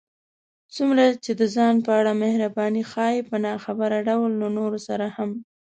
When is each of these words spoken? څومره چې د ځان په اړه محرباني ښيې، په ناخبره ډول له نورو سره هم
څومره 0.75 1.03
چې 1.23 1.31
د 1.39 1.41
ځان 1.55 1.75
په 1.85 1.91
اړه 1.99 2.19
محرباني 2.21 2.83
ښيې، 2.91 3.27
په 3.29 3.35
ناخبره 3.45 3.97
ډول 4.09 4.31
له 4.41 4.47
نورو 4.57 4.79
سره 4.87 5.05
هم 5.15 5.31